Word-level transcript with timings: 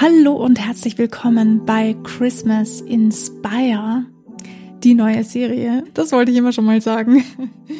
Hallo 0.00 0.34
und 0.34 0.60
herzlich 0.60 0.96
willkommen 0.96 1.66
bei 1.66 1.96
Christmas 2.04 2.80
Inspire, 2.80 4.06
die 4.84 4.94
neue 4.94 5.24
Serie. 5.24 5.82
Das 5.92 6.12
wollte 6.12 6.30
ich 6.30 6.36
immer 6.38 6.52
schon 6.52 6.66
mal 6.66 6.80
sagen. 6.80 7.24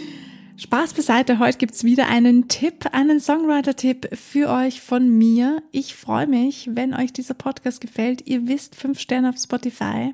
Spaß 0.56 0.94
beiseite, 0.94 1.38
heute 1.38 1.58
gibt's 1.58 1.84
wieder 1.84 2.08
einen 2.08 2.48
Tipp, 2.48 2.86
einen 2.90 3.20
Songwriter-Tipp 3.20 4.08
für 4.18 4.48
euch 4.48 4.80
von 4.80 5.08
mir. 5.08 5.62
Ich 5.70 5.94
freue 5.94 6.26
mich, 6.26 6.68
wenn 6.72 6.92
euch 6.92 7.12
dieser 7.12 7.34
Podcast 7.34 7.80
gefällt. 7.80 8.26
Ihr 8.26 8.48
wisst, 8.48 8.74
fünf 8.74 8.98
Sterne 8.98 9.28
auf 9.28 9.38
Spotify. 9.38 10.12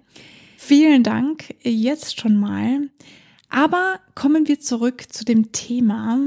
Vielen 0.59 1.05
Dank 1.05 1.55
jetzt 1.62 2.21
schon 2.21 2.36
mal. 2.36 2.91
Aber 3.48 3.98
kommen 4.14 4.47
wir 4.47 4.61
zurück 4.61 5.06
zu 5.11 5.25
dem 5.25 5.52
Thema. 5.52 6.19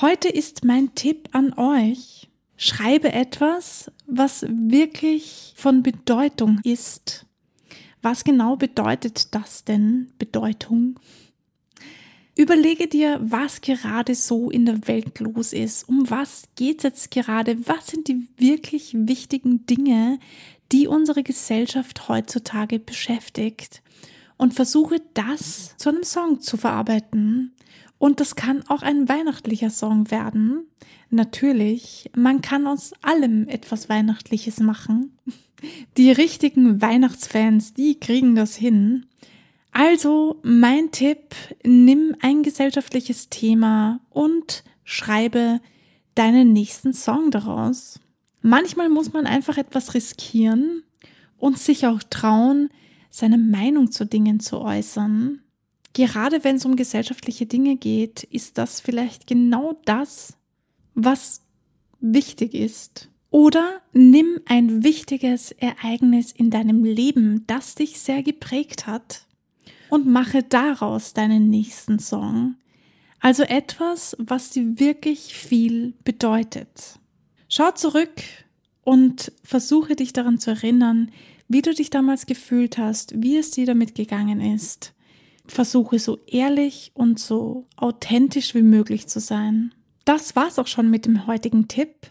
Heute 0.00 0.28
ist 0.28 0.64
mein 0.64 0.96
Tipp 0.96 1.28
an 1.30 1.52
euch. 1.56 2.28
Schreibe 2.56 3.12
etwas, 3.12 3.92
was 4.06 4.46
wirklich 4.48 5.52
von 5.56 5.82
Bedeutung 5.82 6.60
ist. 6.64 7.26
Was 8.02 8.24
genau 8.24 8.56
bedeutet 8.56 9.34
das 9.34 9.64
denn, 9.64 10.12
Bedeutung? 10.18 10.98
Überlege 12.36 12.86
dir, 12.86 13.18
was 13.22 13.62
gerade 13.62 14.14
so 14.14 14.50
in 14.50 14.66
der 14.66 14.86
Welt 14.86 15.18
los 15.20 15.52
ist. 15.52 15.88
Um 15.88 16.08
was 16.10 16.44
geht 16.54 16.78
es 16.78 16.82
jetzt 16.82 17.10
gerade? 17.10 17.66
Was 17.66 17.86
sind 17.88 18.08
die 18.08 18.28
wirklich 18.36 18.92
wichtigen 18.94 19.64
Dinge, 19.66 20.18
die 20.70 20.86
unsere 20.86 21.22
Gesellschaft 21.22 22.08
heutzutage 22.08 22.78
beschäftigt? 22.78 23.82
Und 24.36 24.54
versuche 24.54 25.00
das 25.14 25.76
zu 25.76 25.88
einem 25.88 26.02
Song 26.02 26.40
zu 26.40 26.56
verarbeiten. 26.56 27.54
Und 27.98 28.20
das 28.20 28.36
kann 28.36 28.62
auch 28.68 28.82
ein 28.82 29.08
weihnachtlicher 29.08 29.70
Song 29.70 30.10
werden. 30.10 30.66
Natürlich, 31.08 32.10
man 32.14 32.42
kann 32.42 32.66
aus 32.66 32.92
allem 33.02 33.48
etwas 33.48 33.88
Weihnachtliches 33.88 34.60
machen. 34.60 35.16
Die 35.96 36.10
richtigen 36.10 36.82
Weihnachtsfans, 36.82 37.72
die 37.72 37.98
kriegen 37.98 38.34
das 38.34 38.54
hin. 38.56 39.06
Also 39.72 40.40
mein 40.42 40.90
Tipp, 40.90 41.34
nimm 41.64 42.14
ein 42.20 42.42
gesellschaftliches 42.42 43.28
Thema 43.30 44.00
und 44.10 44.64
schreibe 44.84 45.60
deinen 46.14 46.52
nächsten 46.52 46.92
Song 46.92 47.30
daraus. 47.30 48.00
Manchmal 48.42 48.88
muss 48.88 49.12
man 49.12 49.26
einfach 49.26 49.58
etwas 49.58 49.94
riskieren 49.94 50.82
und 51.36 51.58
sich 51.58 51.86
auch 51.86 52.02
trauen, 52.02 52.70
seine 53.16 53.38
Meinung 53.38 53.90
zu 53.90 54.04
Dingen 54.04 54.40
zu 54.40 54.60
äußern. 54.60 55.40
Gerade 55.94 56.44
wenn 56.44 56.56
es 56.56 56.66
um 56.66 56.76
gesellschaftliche 56.76 57.46
Dinge 57.46 57.76
geht, 57.76 58.24
ist 58.24 58.58
das 58.58 58.82
vielleicht 58.82 59.26
genau 59.26 59.80
das, 59.86 60.36
was 60.94 61.40
wichtig 61.98 62.52
ist. 62.52 63.08
Oder 63.30 63.80
nimm 63.94 64.40
ein 64.44 64.84
wichtiges 64.84 65.52
Ereignis 65.52 66.30
in 66.30 66.50
deinem 66.50 66.84
Leben, 66.84 67.44
das 67.46 67.74
dich 67.74 67.98
sehr 67.98 68.22
geprägt 68.22 68.86
hat, 68.86 69.26
und 69.88 70.06
mache 70.06 70.42
daraus 70.42 71.14
deinen 71.14 71.48
nächsten 71.48 71.98
Song. 71.98 72.56
Also 73.20 73.44
etwas, 73.44 74.14
was 74.18 74.50
dir 74.50 74.78
wirklich 74.78 75.34
viel 75.34 75.94
bedeutet. 76.04 76.98
Schau 77.48 77.70
zurück 77.70 78.22
und 78.84 79.32
versuche 79.42 79.96
dich 79.96 80.12
daran 80.12 80.38
zu 80.38 80.50
erinnern, 80.50 81.10
wie 81.48 81.62
du 81.62 81.72
dich 81.72 81.90
damals 81.90 82.26
gefühlt 82.26 82.78
hast, 82.78 83.20
wie 83.20 83.36
es 83.36 83.50
dir 83.50 83.66
damit 83.66 83.94
gegangen 83.94 84.40
ist. 84.40 84.94
Versuche 85.46 85.98
so 85.98 86.18
ehrlich 86.26 86.90
und 86.94 87.18
so 87.18 87.66
authentisch 87.76 88.54
wie 88.54 88.62
möglich 88.62 89.06
zu 89.06 89.20
sein. 89.20 89.72
Das 90.04 90.36
war's 90.36 90.58
auch 90.58 90.66
schon 90.66 90.90
mit 90.90 91.06
dem 91.06 91.26
heutigen 91.26 91.68
Tipp. 91.68 92.10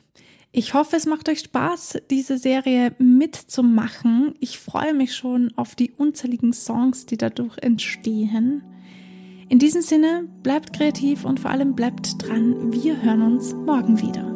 Ich 0.52 0.73
hoffe, 0.73 0.95
es 0.95 1.05
macht 1.05 1.27
euch 1.27 1.39
Spaß, 1.39 1.98
diese 2.09 2.37
Serie 2.37 2.95
mitzumachen. 2.98 4.36
Ich 4.39 4.58
freue 4.58 4.93
mich 4.93 5.14
schon 5.14 5.52
auf 5.58 5.76
die 5.76 5.92
unzähligen 5.92 6.54
Songs, 6.54 7.05
die 7.05 7.17
dadurch 7.17 7.58
entstehen. 7.58 8.64
In 9.49 9.59
diesem 9.59 9.82
Sinne, 9.82 10.27
bleibt 10.43 10.73
kreativ 10.73 11.26
und 11.26 11.39
vor 11.42 11.52
allem 11.52 11.76
bleibt 11.76 12.26
dran. 12.26 12.71
Wir 12.71 13.02
hören 13.02 13.21
uns 13.21 13.54
morgen 13.54 14.02
wieder. 14.02 14.34